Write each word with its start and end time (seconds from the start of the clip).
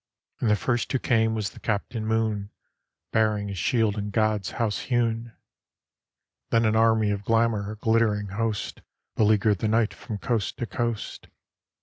And 0.39 0.49
the 0.49 0.55
first 0.55 0.91
who 0.91 0.97
came 0.97 1.35
was 1.35 1.51
the 1.51 1.59
Captain 1.59 2.07
Moon 2.07 2.49
Bearing 3.11 3.51
a 3.51 3.53
shield 3.53 3.99
in 3.99 4.09
God's 4.09 4.49
House 4.57 4.79
hewn. 4.89 5.33
Then 6.49 6.65
an 6.65 6.75
Army 6.75 7.11
of 7.11 7.23
Glamour, 7.23 7.69
a 7.73 7.75
glittering 7.75 8.29
host, 8.29 8.81
Beleaguered 9.15 9.59
the 9.59 9.67
night 9.67 9.93
from 9.93 10.17
coast 10.17 10.57
to 10.57 10.65
coast. 10.65 11.27